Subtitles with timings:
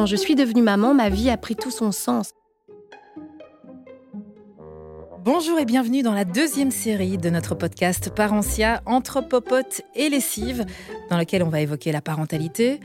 [0.00, 2.32] quand je suis devenue maman, ma vie a pris tout son sens.
[5.22, 10.64] Bonjour et bienvenue dans la deuxième série de notre podcast Parentia, entre popote et lessive,
[11.10, 12.80] dans lequel on va évoquer la parentalité,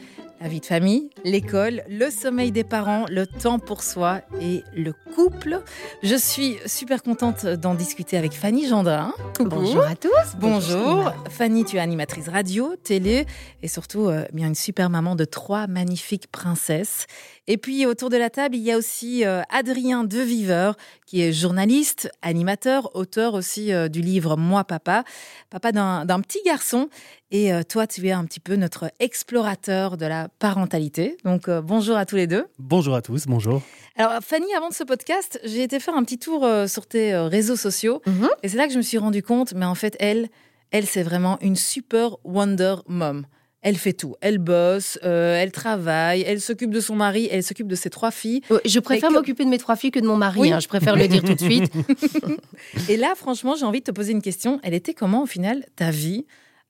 [0.45, 4.93] la vie de famille, l'école, le sommeil des parents, le temps pour soi et le
[5.15, 5.63] couple.
[6.03, 9.11] Je suis super contente d'en discuter avec Fanny Gendrin.
[9.39, 10.35] Bonjour à tous.
[10.37, 11.11] Bonjour.
[11.31, 13.25] Fanny, tu es animatrice radio, télé
[13.63, 17.07] et surtout euh, bien une super maman de trois magnifiques princesses.
[17.47, 21.31] Et puis autour de la table, il y a aussi euh, Adrien Deviveur, qui est
[21.31, 25.03] journaliste, animateur, auteur aussi euh, du livre Moi Papa,
[25.51, 26.89] papa d'un petit garçon.
[27.29, 31.17] Et euh, toi, tu es un petit peu notre explorateur de la parentalité.
[31.23, 32.47] Donc bonjour à tous les deux.
[32.57, 33.61] Bonjour à tous, bonjour.
[33.95, 37.55] Alors Fanny, avant de ce podcast, j'ai été faire un petit tour sur tes réseaux
[37.55, 38.01] sociaux.
[38.07, 38.29] Mhm.
[38.41, 40.29] Et c'est là que je me suis rendu compte, mais en fait, elle,
[40.71, 43.27] elle, c'est vraiment une super Wonder Mom
[43.65, 44.15] elle fait tout.
[44.21, 48.11] Elle bosse, euh, elle travaille, elle s'occupe de son mari, elle s'occupe de ses trois
[48.11, 48.41] filles.
[48.63, 50.53] Je préfère m'occuper de mes trois filles que de mon mari.
[50.53, 51.73] Hein, je préfère le dire tout de suite.
[52.89, 54.59] Et là, franchement, j'ai envie de te poser une question.
[54.61, 56.27] Elle était comment, au final, ta vie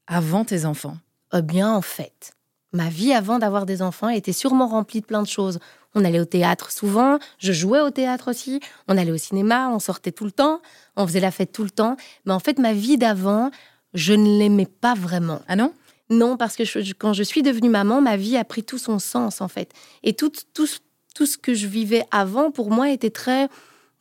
[0.08, 0.96] avant tes enfants?
[1.34, 2.32] Eh bien, en fait,
[2.72, 5.60] ma vie avant d'avoir des enfants était sûrement remplie de plein de choses.
[5.96, 9.80] On allait au théâtre souvent, je jouais au théâtre aussi, on allait au cinéma, on
[9.80, 10.62] sortait tout le temps,
[10.96, 11.98] on faisait la fête tout le temps.
[12.26, 13.52] Mais en fait, ma vie d'avant,
[13.94, 15.42] je ne l'aimais pas vraiment.
[15.50, 15.74] Ah non?
[16.10, 19.42] Non, parce que quand je suis devenue maman, ma vie a pris tout son sens,
[19.42, 19.72] en fait.
[20.04, 20.68] Et tout, tout,
[21.16, 23.48] tout ce que je vivais avant, pour moi, était très...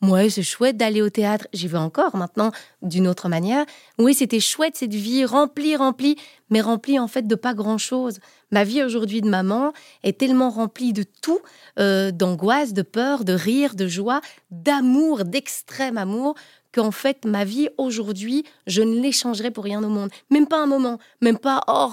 [0.01, 1.47] Ouais, c'est chouette d'aller au théâtre.
[1.53, 3.65] J'y vais encore maintenant d'une autre manière.
[3.97, 6.17] Oui, c'était chouette cette vie remplie, remplie,
[6.49, 8.19] mais remplie en fait de pas grand-chose.
[8.51, 11.39] Ma vie aujourd'hui de maman est tellement remplie de tout,
[11.79, 16.35] euh, d'angoisse, de peur, de rire, de joie, d'amour, d'extrême amour,
[16.75, 20.09] qu'en fait, ma vie aujourd'hui, je ne l'échangerai pour rien au monde.
[20.29, 20.99] Même pas un moment.
[21.21, 21.87] Même pas, oh,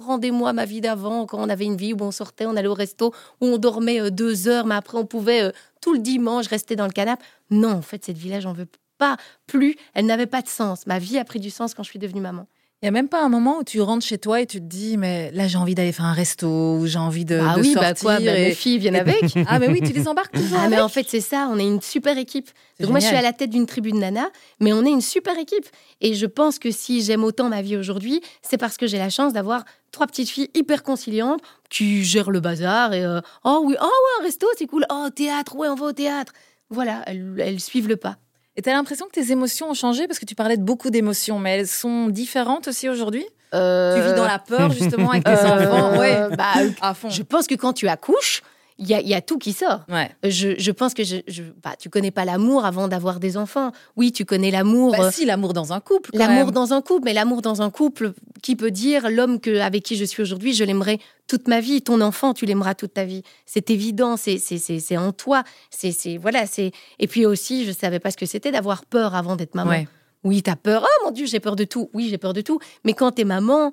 [0.00, 2.74] rendez-moi ma vie d'avant, quand on avait une vie où on sortait, on allait au
[2.74, 6.48] resto, où on dormait euh, deux heures, mais après, on pouvait euh, tout le dimanche
[6.48, 7.24] rester dans le canapé.
[7.50, 9.16] Non, en fait, cette vie-là, j'en veux pas
[9.46, 9.74] plus.
[9.94, 10.86] Elle n'avait pas de sens.
[10.86, 12.46] Ma vie a pris du sens quand je suis devenue maman.
[12.82, 14.66] Il n'y a même pas un moment où tu rentres chez toi et tu te
[14.66, 17.62] dis, mais là, j'ai envie d'aller faire un resto ou j'ai envie de, ah de
[17.62, 17.94] oui, sortir.
[17.94, 19.22] Bah quoi, bah, Mes filles viennent avec.
[19.48, 20.58] ah, mais oui, tu les embarques toujours.
[20.60, 22.50] Ah, mais en fait, c'est ça, on est une super équipe.
[22.78, 24.28] Donc, moi, je suis à la tête d'une tribu de nana,
[24.60, 25.64] mais on est une super équipe.
[26.02, 29.08] Et je pense que si j'aime autant ma vie aujourd'hui, c'est parce que j'ai la
[29.08, 33.74] chance d'avoir trois petites filles hyper conciliantes qui gèrent le bazar et euh, oh oui,
[33.80, 34.84] oh ouais, un resto, c'est cool.
[34.92, 36.34] Oh, théâtre, ouais, on va au théâtre.
[36.68, 38.18] Voilà, elles, elles suivent le pas.
[38.56, 40.90] Et tu as l'impression que tes émotions ont changé parce que tu parlais de beaucoup
[40.90, 43.26] d'émotions, mais elles sont différentes aussi aujourd'hui?
[43.54, 46.36] Euh, Tu vis dans la peur justement avec tes euh, enfants ouais.
[46.36, 47.10] bah, à fond.
[47.10, 48.42] Je pense que quand tu accouches,
[48.78, 49.80] il y a, y a, tout qui sort.
[49.88, 50.10] Ouais.
[50.22, 53.72] Je, je, pense que je, je bah, tu connais pas l'amour avant d'avoir des enfants.
[53.96, 54.94] Oui, tu connais l'amour.
[54.96, 56.10] Bah, si, l'amour dans un couple.
[56.12, 59.82] L'amour dans un couple, mais l'amour dans un couple, qui peut dire l'homme que, avec
[59.82, 61.80] qui je suis aujourd'hui, je l'aimerai toute ma vie.
[61.80, 63.22] Ton enfant, tu l'aimeras toute ta vie.
[63.46, 65.42] C'est évident, c'est, en toi.
[65.70, 66.72] C'est, c'est, voilà, c'est...
[66.98, 69.70] Et puis aussi, je savais pas ce que c'était d'avoir peur avant d'être maman.
[69.70, 69.88] Ouais.
[70.22, 70.84] Oui, tu as peur.
[70.84, 71.88] Oh mon Dieu, j'ai peur de tout.
[71.94, 72.58] Oui, j'ai peur de tout.
[72.84, 73.70] Mais quand tu es maman,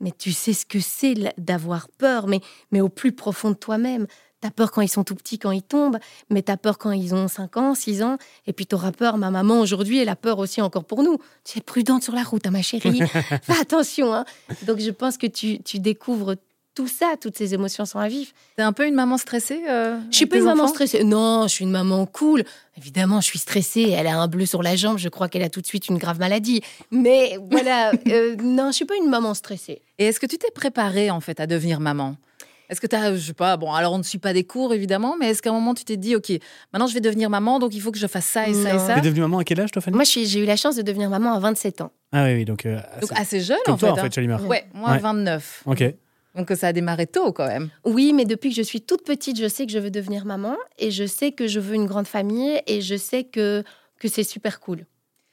[0.00, 4.06] mais tu sais ce que c'est d'avoir peur, mais, mais au plus profond de toi-même.
[4.40, 5.98] T'as peur quand ils sont tout petits, quand ils tombent,
[6.28, 9.30] mais t'as peur quand ils ont 5 ans, 6 ans, et puis t'auras peur, ma
[9.30, 11.18] maman aujourd'hui, elle a peur aussi encore pour nous.
[11.44, 13.00] Tu es prudente sur la route, hein, ma chérie.
[13.42, 14.12] Fais attention.
[14.12, 14.26] Hein.
[14.66, 16.34] Donc je pense que tu, tu découvres
[16.74, 18.34] tout ça, toutes ces émotions sont à vif.
[18.56, 21.04] T'es un peu une maman stressée euh, Je suis pas une maman stressée.
[21.04, 22.44] Non, je suis une maman cool.
[22.76, 23.94] Évidemment, je suis stressée.
[23.96, 24.98] Elle a un bleu sur la jambe.
[24.98, 26.62] Je crois qu'elle a tout de suite une grave maladie.
[26.90, 29.82] Mais voilà, euh, non, je suis pas une maman stressée.
[29.98, 32.16] Et est-ce que tu t'es préparée en fait à devenir maman?
[32.70, 34.72] Est-ce que tu as, je sais pas, bon, alors on ne suit pas des cours
[34.72, 36.32] évidemment, mais est-ce qu'à un moment tu t'es dit, ok,
[36.72, 38.78] maintenant je vais devenir maman, donc il faut que je fasse ça et ça et
[38.78, 38.94] ça?
[38.94, 40.80] Tu es devenue maman à quel âge, toi, Fanny Moi, j'ai eu la chance de
[40.80, 41.92] devenir maman à 27 ans.
[42.10, 42.64] Ah oui, oui donc.
[42.64, 44.00] Euh, donc assez jeune Comme en toi, fait.
[44.00, 44.46] en fait, Chalimar.
[44.46, 44.98] Ouais, moi Ouais.
[44.98, 45.62] 29.
[45.66, 45.84] Ok.
[46.34, 47.70] Donc ça a démarré tôt quand même.
[47.84, 50.56] Oui, mais depuis que je suis toute petite, je sais que je veux devenir maman
[50.78, 53.62] et je sais que je veux une grande famille et je sais que,
[54.00, 54.84] que c'est super cool.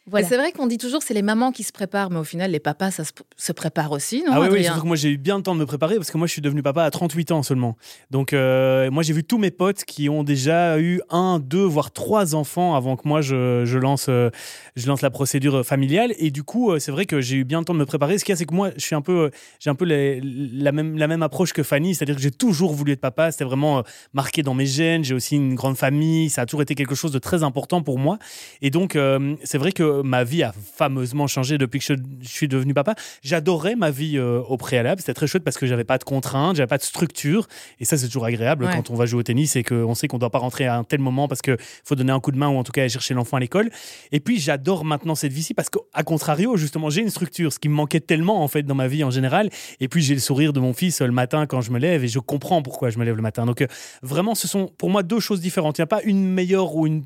[0.07, 0.27] Voilà.
[0.27, 2.59] C'est vrai qu'on dit toujours c'est les mamans qui se préparent, mais au final les
[2.59, 5.17] papas ça se, se prépare aussi, non Ah oui, oui, surtout que moi j'ai eu
[5.17, 7.31] bien le temps de me préparer parce que moi je suis devenu papa à 38
[7.31, 7.77] ans seulement.
[8.09, 11.91] Donc euh, moi j'ai vu tous mes potes qui ont déjà eu un, deux, voire
[11.91, 14.31] trois enfants avant que moi je, je lance, euh,
[14.75, 16.13] je lance la procédure familiale.
[16.17, 18.17] Et du coup euh, c'est vrai que j'ai eu bien le temps de me préparer.
[18.17, 20.19] Ce qu'il y a c'est que moi je suis un peu, j'ai un peu les-
[20.23, 23.31] la, même, la même approche que Fanny, c'est-à-dire que j'ai toujours voulu être papa.
[23.31, 23.83] C'était vraiment
[24.13, 25.03] marqué dans mes gènes.
[25.03, 26.31] J'ai aussi une grande famille.
[26.31, 28.17] Ça a toujours été quelque chose de très important pour moi.
[28.63, 28.97] Et donc
[29.43, 32.95] c'est vrai que que ma vie a fameusement changé depuis que je, suis devenu papa.
[33.23, 35.01] J'adorais ma vie euh, au préalable.
[35.01, 37.47] C'était très chouette parce que j'avais pas de contraintes, j'avais pas de structure.
[37.79, 40.17] Et ça, c'est toujours agréable quand on va jouer au tennis et qu'on sait qu'on
[40.17, 42.49] doit pas rentrer à un tel moment parce qu'il faut donner un coup de main
[42.49, 43.69] ou en tout cas aller chercher l'enfant à l'école.
[44.11, 47.69] Et puis, j'adore maintenant cette vie-ci parce qu'à contrario, justement, j'ai une structure, ce qui
[47.69, 49.49] me manquait tellement en fait dans ma vie en général.
[49.79, 52.07] Et puis, j'ai le sourire de mon fils le matin quand je me lève et
[52.07, 53.45] je comprends pourquoi je me lève le matin.
[53.45, 53.67] Donc, euh,
[54.01, 55.77] vraiment, ce sont pour moi deux choses différentes.
[55.77, 57.03] Il n'y a pas une meilleure ou une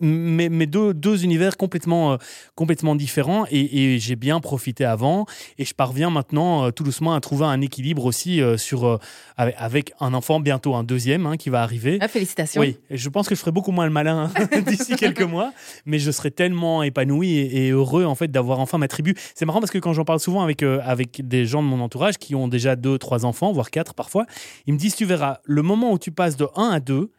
[0.00, 2.16] mais, mais deux, deux, univers complètement, euh,
[2.54, 3.44] complètement différents.
[3.50, 5.26] Et, j'ai bien profité avant.
[5.58, 8.98] Et je parviens maintenant euh, tout doucement à trouver un équilibre aussi euh, sur,
[9.36, 11.98] avec, un enfant, bientôt un deuxième hein, qui va arriver.
[12.00, 12.60] Ah, félicitations.
[12.60, 15.52] Oui, je pense que je ferai beaucoup moins le malin hein, d'ici quelques mois.
[15.84, 19.14] Mais je serai tellement épanoui et, heureux en fait d'avoir enfin ma tribu.
[19.34, 22.18] C'est marrant parce que quand j'en parle souvent avec, avec des gens de mon entourage
[22.18, 24.26] qui ont déjà deux, trois enfants, voire quatre parfois,
[24.66, 27.10] ils me disent Tu verras, le moment où tu passes de 1 à 2,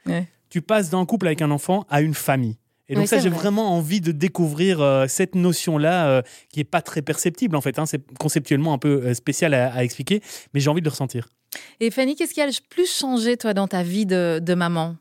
[0.49, 2.57] tu passes d'un couple avec un enfant à une famille.
[2.89, 6.81] Et donc ça, j'ai vraiment envie de découvrir euh, cette notion-là euh, qui est pas
[6.81, 7.79] très perceptible en fait.
[7.79, 7.85] Hein.
[7.85, 10.21] C'est conceptuellement un peu euh, spécial à, expliquer,
[10.53, 11.27] mais j'ai envie de le ressentir.
[11.79, 14.95] Et Fanny, qu'est-ce qui a le plus changé toi dans ta vie de, maman?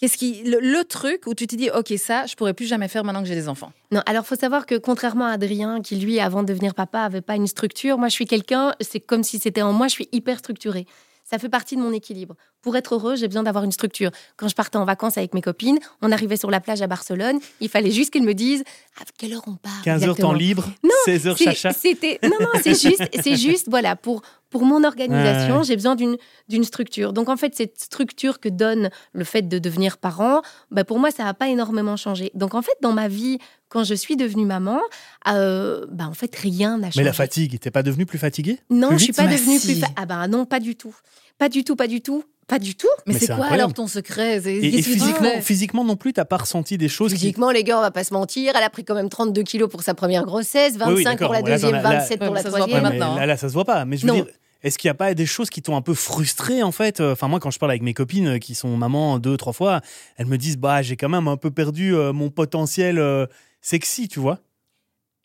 [0.00, 3.04] Qu'est-ce qui le, truc où tu te dis ok ça je pourrais plus jamais faire
[3.04, 3.72] maintenant que j'ai des enfants?
[3.92, 7.20] Non alors faut savoir que contrairement à Adrien qui lui avant de devenir papa avait
[7.20, 10.08] pas une structure moi je suis quelqu'un c'est comme si c'était en moi je suis
[10.10, 10.86] hyper structurée
[11.34, 12.36] ça fait partie de mon équilibre.
[12.62, 14.12] Pour être heureux, j'ai besoin d'avoir une structure.
[14.36, 17.40] Quand je partais en vacances avec mes copines, on arrivait sur la plage à Barcelone,
[17.58, 18.62] il fallait juste qu'elles me disent
[19.00, 19.82] à quelle heure on part.
[19.82, 20.70] 15 heures temps libre,
[21.06, 21.72] 16 heures chacha.
[21.72, 24.22] C'était non non, c'est juste c'est juste voilà pour
[24.54, 26.16] pour mon organisation, j'ai besoin d'une
[26.48, 27.12] d'une structure.
[27.12, 31.10] Donc en fait, cette structure que donne le fait de devenir parent, bah, pour moi
[31.10, 32.30] ça n'a pas énormément changé.
[32.34, 34.78] Donc en fait, dans ma vie quand je suis devenue maman,
[35.26, 37.00] euh, bah en fait rien n'a changé.
[37.00, 38.60] Mais la fatigue, t'es pas devenue plus fatiguée?
[38.70, 39.80] Non, je suis pas devenue plus.
[39.96, 40.94] Ah bah non, pas du tout,
[41.36, 42.22] pas du tout, pas du tout.
[42.46, 42.86] Pas du tout.
[43.06, 44.36] Mais, c'est quoi alors ton secret?
[44.46, 47.90] Et, physiquement, physiquement non plus, t'as pas ressenti des choses Physiquement, les gars, on va
[47.90, 48.52] pas se mentir.
[48.54, 51.80] Elle a pris quand même 32 kilos pour sa première grossesse, 25 pour la deuxième,
[51.80, 52.82] 27 pour la troisième.
[52.82, 53.86] Maintenant, là, là, ça se voit pas.
[53.86, 54.26] Mais je veux dire,
[54.64, 57.00] est-ce qu'il n'y a pas des choses qui t'ont un peu frustré en fait?
[57.00, 59.82] Enfin moi quand je parle avec mes copines euh, qui sont mamans deux trois fois,
[60.16, 63.26] elles me disent bah j'ai quand même un peu perdu euh, mon potentiel euh,
[63.60, 64.40] sexy, tu vois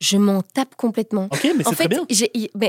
[0.01, 1.27] je m'en tape complètement.
[1.29, 2.05] Ok, mais c'est très bien.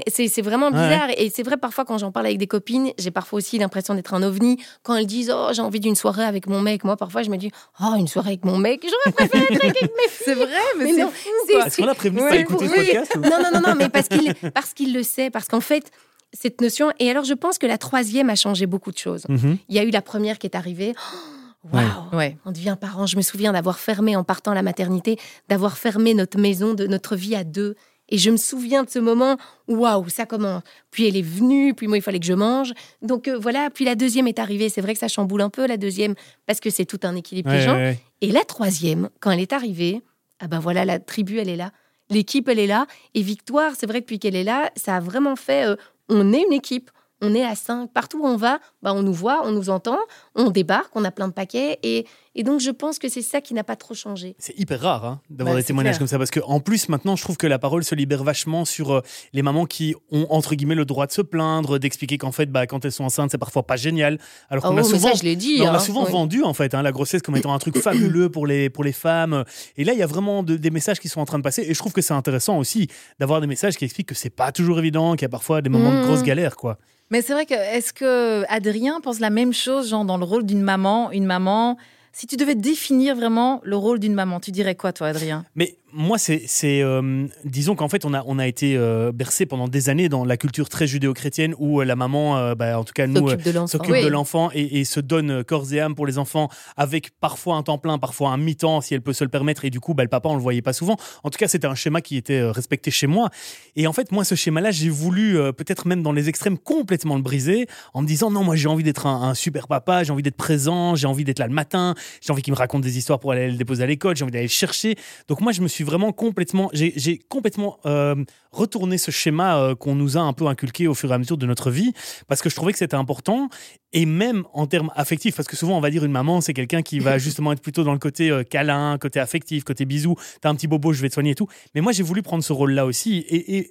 [0.09, 1.11] C'est vraiment bizarre.
[1.17, 4.15] Et c'est vrai, parfois, quand j'en parle avec des copines, j'ai parfois aussi l'impression d'être
[4.15, 4.61] un ovni.
[4.83, 7.37] Quand elles disent Oh, j'ai envie d'une soirée avec mon mec, moi, parfois, je me
[7.37, 10.93] dis Oh, une soirée avec mon mec, j'aurais préféré être avec mes C'est vrai, mais,
[10.93, 11.29] c'est fou.
[11.65, 14.09] Est-ce qu'on a prévenu de pas écouter ce podcast Non, non, non, non, mais parce
[14.09, 15.31] qu'il parce qu'il le sait.
[15.31, 15.93] Parce qu'en fait,
[16.33, 16.93] cette notion.
[16.99, 19.25] Et alors, je pense que la troisième a changé beaucoup de choses.
[19.29, 19.59] Mhm.
[19.69, 20.95] Il y a eu la première qui est arrivée.
[20.97, 22.37] Oh, Waouh ouais.
[22.45, 23.07] On devient parent.
[23.07, 25.19] Je me souviens d'avoir fermé en partant à la maternité,
[25.49, 27.77] d'avoir fermé notre maison, de notre vie à deux.
[28.11, 29.37] Et je me souviens de ce moment,
[29.69, 30.63] waouh, ça commence.
[30.91, 32.73] Puis elle est venue, puis moi il fallait que je mange.
[33.03, 34.69] Donc euh, voilà, puis la deuxième est arrivée.
[34.69, 36.15] C'est vrai que ça chamboule un peu la deuxième
[36.47, 37.95] parce que c'est tout un équilibre des gens.
[38.21, 40.03] Et la troisième, quand elle est arrivée,
[40.41, 41.71] ah ben voilà, la tribu elle est là,
[42.09, 42.87] l'équipe elle est là.
[43.15, 45.67] Et Victoire, c'est vrai que depuis qu'elle est là, ça a vraiment fait.
[45.67, 45.77] Euh,
[46.11, 46.91] on est une équipe
[47.21, 47.93] on est à 5.
[47.93, 49.99] Partout où on va, bah, on nous voit, on nous entend,
[50.35, 51.79] on débarque, on a plein de paquets.
[51.83, 52.07] Et,
[52.43, 54.35] donc, je pense que c'est ça qui n'a pas trop changé.
[54.39, 56.17] C'est hyper rare hein, d'avoir des témoignages comme ça.
[56.17, 59.01] Parce qu'en plus, maintenant, je trouve que la parole se libère vachement sur euh,
[59.33, 62.67] les mamans qui ont, entre guillemets, le droit de se plaindre, d'expliquer qu'en fait, bah,
[62.67, 64.19] quand elles sont enceintes, c'est parfois pas génial.
[64.49, 65.79] Alors qu'on oh, a souvent, je dit, on a hein.
[65.81, 68.85] souvent vendu, en fait, hein, la grossesse comme étant un truc fabuleux pour les, pour
[68.85, 69.45] les femmes.
[69.77, 71.63] Et là, il y a vraiment des messages qui sont en train de passer.
[71.63, 72.89] Et je trouve que c'est intéressant aussi
[73.19, 75.69] d'avoir des messages qui expliquent que c'est pas toujours évident, qu'il y a parfois des
[75.69, 76.07] moments de mmh.
[76.07, 76.79] grosse galère, quoi.
[77.11, 80.45] Mais c'est vrai que, est-ce que Adrien pense la même chose, genre dans le rôle
[80.47, 81.77] d'une maman, une maman?
[82.13, 85.45] Si tu devais définir vraiment le rôle d'une maman, tu dirais quoi, toi, Adrien?
[85.93, 89.89] Moi, c'est, euh, disons qu'en fait, on a, on a été euh, bercé pendant des
[89.89, 93.29] années dans la culture très judéo-chrétienne où euh, la maman, bah, en tout cas nous,
[93.67, 97.63] s'occupe de l'enfant et, se donne corps et âme pour les enfants, avec parfois un
[97.63, 99.65] temps plein, parfois un mi-temps si elle peut se le permettre.
[99.65, 100.97] Et du coup, bah, le papa, on le voyait pas souvent.
[101.23, 103.31] En tout cas, c'était un schéma qui était respecté chez moi.
[103.77, 107.23] Et en fait, moi, ce schéma-là, j'ai voulu peut-être même dans les extrêmes complètement le
[107.23, 110.37] briser en me disant non, moi, j'ai envie d'être un, super papa, j'ai envie d'être
[110.37, 113.33] présent, j'ai envie d'être là le matin, j'ai envie qu'il me raconte des histoires pour
[113.33, 114.97] aller le déposer à l'école, j'ai envie d'aller le chercher.
[115.29, 118.15] Donc moi, je me suis vraiment complètement, j'ai complètement euh,
[118.53, 121.37] retourné ce schéma euh, qu'on nous a un peu inculqué au fur et à mesure
[121.37, 121.93] de notre vie,
[122.29, 123.49] parce que je trouvais que c'était important,
[123.93, 126.83] et même en termes affectifs, parce que souvent on va dire une maman, c'est quelqu'un
[126.83, 130.51] qui va justement être plutôt dans le côté euh, câlin, côté affectif, côté bisou, t'as
[130.51, 131.49] un petit bobo, je vais te soigner et tout.
[131.75, 133.71] Mais moi, j'ai voulu prendre ce rôle-là aussi, et, et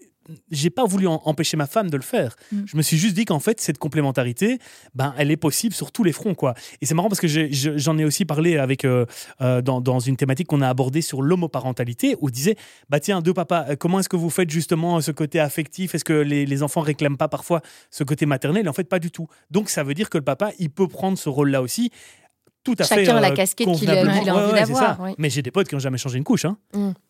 [0.52, 2.36] j'ai pas voulu empêcher ma femme de le faire.
[2.52, 2.62] Mm.
[2.66, 4.60] Je me suis juste dit qu'en fait, cette complémentarité,
[4.96, 6.54] ben, elle est possible sur tous les fronts, quoi.
[6.82, 9.06] Et c'est marrant parce que j'en ai, aussi parlé avec, euh,
[9.42, 12.56] euh, dans, dans, une thématique qu'on a abordée sur l'homoparentalité, où disait,
[12.90, 15.96] bah tiens, deux papas, euh, comment est-ce que vous faites justement ce côté affectif?
[15.96, 18.68] Est-ce que les, les, enfants réclament pas parfois ce côté maternel?
[18.70, 19.28] En fait, pas du tout.
[19.52, 21.92] Donc, ça veut dire que le papa, il peut prendre ce rôle-là aussi
[22.64, 23.06] tout à fait.
[23.06, 24.98] Chacun la euh, casquette qu'il a- envie Ouais, ouais, c'est d'avoir.
[25.18, 26.46] Mais j'ai des potes qui n'ont jamais changé une couche.
[26.46, 26.58] Hein.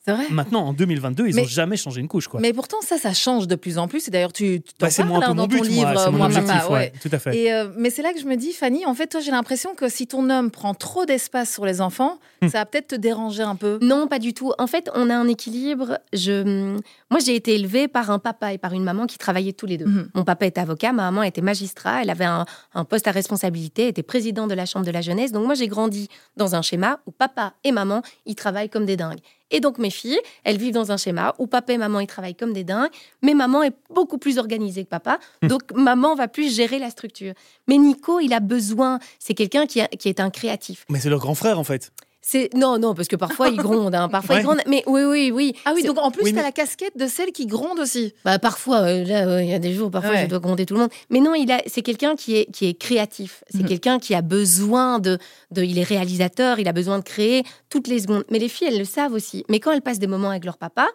[0.05, 0.25] C'est vrai.
[0.29, 2.27] Maintenant, en 2022, ils n'ont jamais changé une couche.
[2.27, 2.39] Quoi.
[2.39, 4.07] Mais pourtant, ça, ça change de plus en plus.
[4.07, 6.11] Et d'ailleurs, tu t'en Bah, parles moi hein, mon dans but, ton moi, livre, c'est
[6.11, 6.53] mon Moi, objectif.
[6.53, 7.37] Papa, ouais, Tout à fait.
[7.37, 9.75] Et euh, mais c'est là que je me dis, Fanny, en fait, toi, j'ai l'impression
[9.75, 12.47] que si ton homme prend trop d'espace sur les enfants, Hmm.
[12.47, 13.79] ça va peut-être te déranger un peu.
[13.81, 14.53] Non, pas du tout.
[14.59, 15.99] En fait, on a un équilibre.
[16.13, 16.77] Je...
[17.11, 19.77] Moi, j'ai été élevée par un papa et par une maman qui travaillaient tous les
[19.77, 19.85] deux.
[19.87, 20.09] Mhm.
[20.13, 23.87] Mon papa était avocat, ma maman était magistrat, elle avait un, un poste à responsabilité,
[23.89, 25.33] était président de la Chambre de la jeunesse.
[25.33, 28.95] Donc moi, j'ai grandi dans un schéma où papa et maman, ils travaillent comme des
[28.97, 29.17] dingues.
[29.49, 32.35] Et donc mes filles, elles vivent dans un schéma où papa et maman, ils travaillent
[32.35, 32.91] comme des dingues,
[33.23, 35.17] mais maman est beaucoup plus organisée que papa.
[35.41, 37.33] Donc maman va plus gérer la structure.
[37.67, 40.85] Mais Nico, il a besoin, c'est quelqu'un qui, a- qui est un créatif.
[40.87, 41.91] Mais c'est leur grand frère, en fait.
[42.31, 44.41] C'est non, non, parce que parfois il gronde, hein, parfois Ouais.
[44.41, 44.59] il gronde.
[44.67, 45.55] Mais oui, oui, oui.
[45.65, 47.79] Ah oui, donc en plus, Oui, tu mais- as la casquette de celle qui gronde
[47.79, 48.13] aussi.
[48.23, 50.21] Bah, parfois, euh, là, euh, il y a des jours, parfois Ouais.
[50.23, 50.91] je dois gronder tout le monde.
[51.09, 53.43] Mais non, il a, c'est quelqu'un qui est, qui est créatif.
[53.49, 53.67] C'est Mhm.
[53.67, 55.17] quelqu'un qui a besoin de,
[55.49, 58.25] de, il est réalisateur, il a besoin de créer toutes les secondes.
[58.29, 59.43] Mais les filles, elles le savent aussi.
[59.49, 60.87] Mais quand elles passent des moments avec leur papa,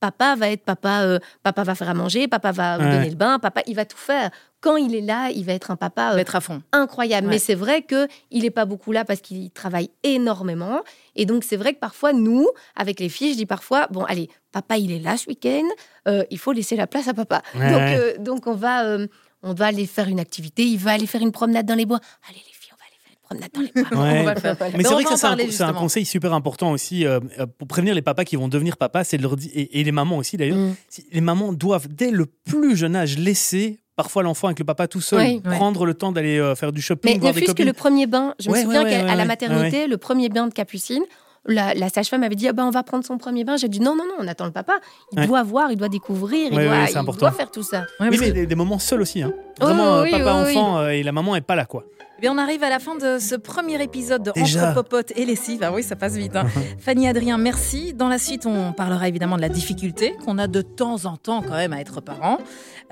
[0.00, 2.90] papa va être papa, euh, papa va faire à manger, papa va Ouais.
[2.90, 4.30] donner le bain, papa, il va tout faire.
[4.64, 6.62] Quand il est là, il va être un papa euh, être à fond.
[6.72, 7.26] incroyable.
[7.26, 7.34] Ouais.
[7.34, 10.80] Mais c'est vrai que il est pas beaucoup là parce qu'il travaille énormément.
[11.16, 14.28] Et donc c'est vrai que parfois nous, avec les filles, je dis parfois bon allez,
[14.52, 15.66] papa il est là ce week-end,
[16.08, 17.42] euh, il faut laisser la place à papa.
[17.54, 17.96] Ouais, donc ouais.
[17.98, 19.06] euh, donc on va euh,
[19.42, 20.64] on va aller faire une activité.
[20.64, 22.00] Il va aller faire une promenade dans les bois.
[22.28, 24.02] Allez les filles, on va aller faire une promenade dans les bois.
[24.04, 24.20] Ouais.
[24.20, 24.56] On va le faire.
[24.60, 27.20] Mais Mais c'est vrai que ça, c'est un, conseil super important aussi euh,
[27.58, 29.92] pour prévenir les papas qui vont devenir papas, c'est de leur dire, et, et les
[29.92, 30.74] mamans aussi d'ailleurs, Mm.
[30.88, 34.88] si- les mamans doivent dès le plus jeune âge laisser parfois l'enfant avec le papa
[34.88, 35.40] tout seul, Oui.
[35.40, 37.72] prendre le temps d'aller euh, faire du shopping, Mais ne voir des fût-ce que le
[37.72, 40.52] premier bain, je me Ouais, souviens ouais, qu'à la ouais, maternité, le premier bain de
[40.52, 41.02] Capucine,
[41.46, 43.56] la, la sage-femme avait dit ah ben, on va prendre son premier bain.
[43.58, 44.74] J'ai dit non, non, non, on attend le papa.
[45.12, 45.26] Il Ouais.
[45.26, 47.20] doit voir, il doit découvrir, il, doit, ouais, c'est il important.
[47.26, 47.84] doit faire tout ça.
[48.00, 49.22] Oui, mais que- des, des moments seuls aussi.
[49.22, 49.32] Hein.
[49.60, 51.84] Oh, Vraiment, euh, oui, papa-enfant euh, et la maman est pas là, quoi.
[52.24, 54.70] Bien, on arrive à la fin de ce premier épisode de Déjà.
[54.70, 55.60] Entre Popote et Lessive.
[55.62, 56.34] Ah oui, ça passe vite.
[56.34, 56.46] hein.
[56.80, 57.92] Fanny Adrien, merci.
[57.92, 61.42] Dans la suite, on parlera évidemment de la difficulté qu'on a de temps en temps
[61.42, 62.38] quand même à être parent.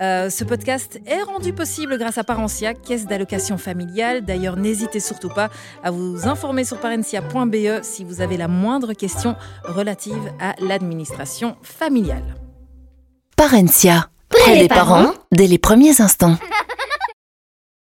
[0.02, 4.20] Euh, ce podcast est rendu possible grâce à Parentia, caisse d'allocation familiale.
[4.22, 5.48] D'ailleurs, n'hésitez surtout pas
[5.82, 9.34] à vous informer sur parentia.be si vous avez la moindre question
[9.64, 12.34] relative à l'administration familiale.
[13.34, 14.10] Parencia.
[14.28, 16.36] Près des parents, dès les premiers instants.